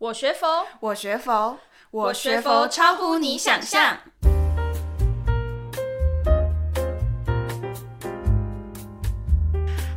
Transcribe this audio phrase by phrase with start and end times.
[0.00, 1.58] 我学佛，我学佛，
[1.90, 3.98] 我学佛超乎你想象。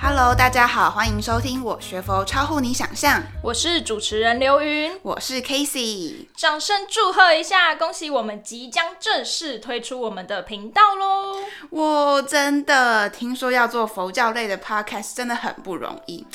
[0.00, 3.22] Hello，大家好，欢迎收听我学佛超乎你想象。
[3.44, 6.28] 我是主持人刘云，我是 Casey。
[6.34, 11.36] 掌声祝贺一下，恭喜我们即将正式推出我们的频道喽！
[11.68, 16.26] 我真的听说要做佛教类的 Podcast 真的很不容易，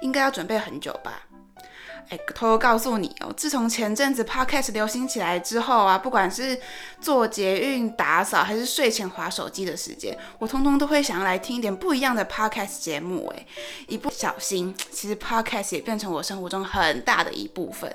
[0.00, 1.24] 应该要准备很久吧。
[2.08, 6.58] 哎，偷偷告诉你哦，自从前阵子 Podcast 流行起来之后啊，不管是
[7.00, 13.32] 做捷运、打扫，还是睡前划手机的时间，我通通都会想要来听一点不一样的 Podcast 节目。
[13.36, 13.46] 哎，
[13.86, 17.94] 一不小心，其实 Podcast 也变成我生活中很大的一部分。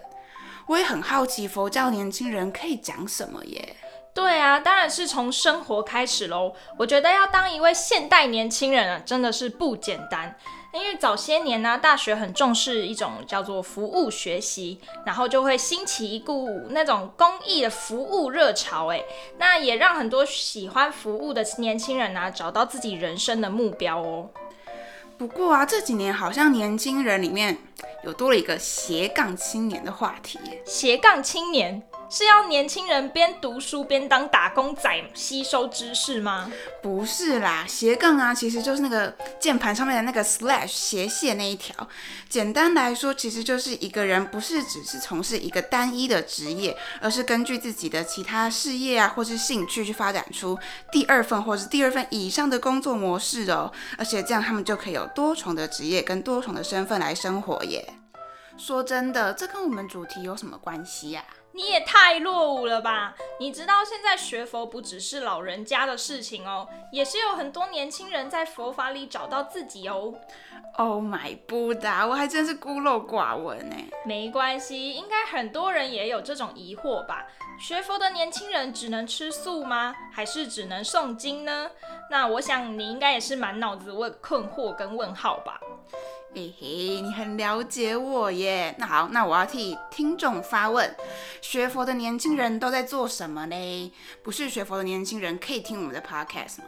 [0.68, 3.76] 我也很好奇，佛教年轻人可以讲什么耶？
[4.16, 6.54] 对啊，当然是从生活开始喽。
[6.78, 10.34] 我觉得要当一位现代年轻人啊，真的是不简单。
[10.72, 19.04] 因为早些年呢、啊，大学很重视一种叫做服务学习，然后就会兴起一股那种公益的服务热潮，哎，
[19.38, 24.30] 那也让很多喜欢服务的年轻人呢、啊，找到自己人生的目标哦。
[25.18, 27.58] 不过啊，这几年好像年轻人里面
[28.06, 30.40] 有多了一个斜杠青年的话题。
[30.66, 31.82] 斜杠青年。
[32.10, 36.52] 是要年轻人边读书边当打工仔吸收知识吗？
[36.82, 41.76] 不是啦，斜杠啊，其实就是那个键盘上面的那个 slash 斜线那一条。
[42.30, 50.58] 简单来说，其实就是一个人不是只是从事一个单一的职业，而是根据自己的其他事业啊，或是兴趣去发展出
[50.92, 53.72] 第二份或是第二份以上的工作模式哦。
[53.98, 57.96] 而且这样他们就可以有多重的职业跟多重的身份来生活耶。
[58.58, 61.24] 说真的，这跟我们主题有什么关系呀？
[61.52, 63.16] 你也太落伍了吧！
[63.40, 70.14] 你知道现在学佛不只是老人家的事情哦，也是有很多年轻人在佛法里找到自己哦。
[70.78, 73.76] Oh my Buddha，我还真是孤陋寡闻呢。
[74.04, 77.26] 没关系，应该很多人也有这种疑惑吧？
[77.58, 79.96] 学佛的年轻人只能吃素吗？
[80.12, 81.70] 还是只能诵经呢？
[82.10, 85.60] 那我想你应该也是满脑子问困惑跟问号吧？
[86.36, 86.68] 嘿嘿，
[87.00, 88.76] 你很了解我耶。
[88.78, 90.94] 那好，那我要替听众发问：
[91.42, 93.94] 学佛的年轻人都在做什么呢？
[94.22, 96.66] 不是学佛的年轻人可以听我们的 podcast 吗？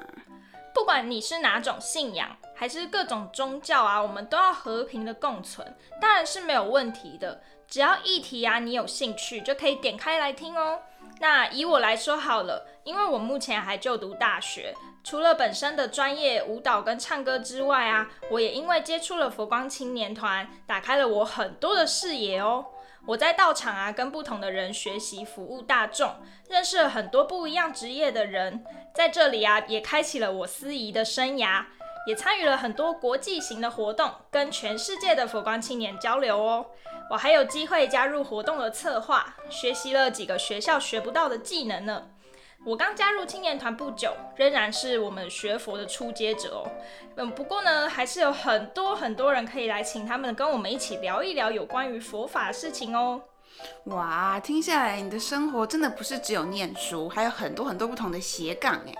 [0.74, 7.44] 不管你是哪种信仰，还是各种宗教啊，我们都要和平的共存，当然是没有问题的。
[7.68, 10.80] 只要议题啊，你有兴趣，就可以点开来听哦。
[11.20, 14.74] 那以我来说好了，因为我目前还就读大学。
[15.04, 22.66] 除了本身的专业舞蹈跟唱歌之外啊，我也因为接触了佛光青年团，打开了我很多的视野哦。
[23.06, 26.14] 我在道场啊，跟不同的人学习服务大众，
[26.50, 31.64] 认识了很多不一样职业的人，在这里啊，也开启了我司仪的生涯，
[32.08, 36.66] 也参与了很多国际型的活动，跟全世界的佛光青年交流哦。
[37.12, 42.08] 我还有机会加入活动的策划，学习了几个学校学不到的技能呢。
[42.66, 46.72] 我刚加入青年团不久，仍然是我们学佛的初阶者哦。
[47.18, 53.22] 嗯，不过呢，还是有很多很多人可以来请他们跟我们一起聊一聊有关于佛法的事情哦。
[53.86, 58.96] 哇，听下来你的生活真的不是只有念书，还有很多很多不同的斜杠诶。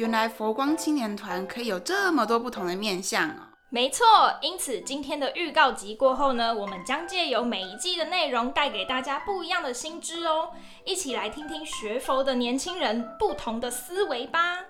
[0.00, 3.34] 原来佛光青年团可以有这么多不同的面向哦。
[3.68, 4.06] 没错，
[4.40, 10.52] 因此今天的预告集过后呢，我们将借由每一季的内容带给大家不一样的新知哦，
[10.86, 14.60] 一起来听听学佛的年轻人不同的思维吧。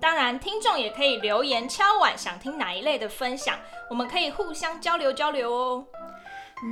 [0.00, 3.56] 当然，听众也可以留言敲碗，想听哪一类的分享，
[3.88, 5.86] 我们可以互相交流交流哦。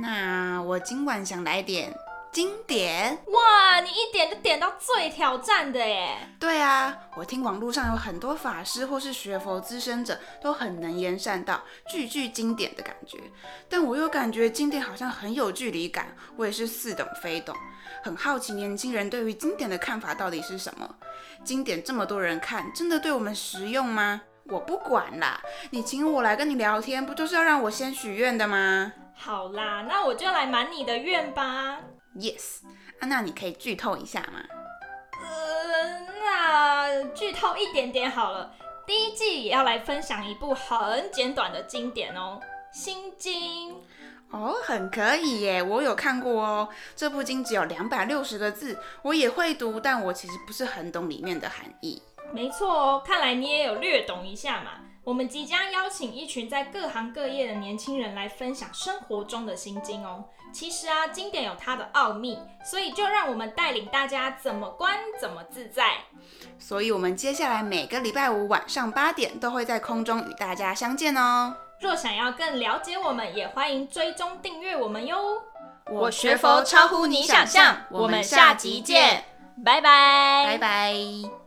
[0.01, 1.95] 那我今晚想来点。
[2.33, 3.79] 经典哇！
[3.79, 6.17] 你一点就点到最挑战的耶。
[6.39, 13.19] 对啊，我听网络上有很多法师或是学佛资深者都很能言善道，句句经典的感觉。
[13.69, 17.55] 但我又感觉经典好像很有距离感，我也是似懂非懂，
[18.01, 20.89] 很好奇年轻人对于经典的看法到底是什么？
[21.43, 24.19] 经典这么多人看，真的对我们实用吗？
[24.45, 25.39] 我不管啦，
[25.69, 28.91] 你请我来跟你聊天，不就是要让我先许愿的吗？
[29.15, 31.77] 好啦，那我就来满你的愿吧。
[32.15, 32.59] Yes，
[32.99, 34.39] 啊，那你可以剧透一下吗？
[35.21, 38.53] 呃，那剧透一点点好了。
[38.85, 42.39] 第一季也要来分享一部很简短的经典哦，
[42.77, 43.73] 《心经》。
[44.29, 46.69] 哦，很可以耶，我有看过哦。
[46.95, 52.01] 这部经只有两百六十个字，我也会读，但我其实不是很懂里面的含义。
[52.31, 54.71] 没错哦，看来你也有略懂一下嘛。
[55.03, 60.23] 我们即将邀请一群在各行各业的年轻人来分享生活中的心经哦。
[60.53, 65.97] 其实啊，经典有它的奥秘，所以就让我们带领大家怎么观怎么自在。
[66.59, 71.55] 所以，我们接下来每个礼拜五晚上八点都会在空中与大家相见哦。
[71.81, 75.41] 若想要更了解我们，也欢迎追踪订阅我们哟。
[75.89, 77.75] 我学佛超乎你想象。
[77.89, 79.25] 我们下集见，
[79.65, 81.42] 拜拜，拜拜。